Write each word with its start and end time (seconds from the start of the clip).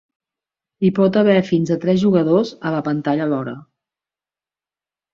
Hi 0.85 0.89
pot 0.99 1.19
haver 1.21 1.35
fins 1.51 1.73
a 1.77 1.79
tres 1.85 2.01
jugadors 2.05 2.57
a 2.71 2.75
la 2.79 2.83
pantalla 2.91 3.31
alhora. 3.31 3.57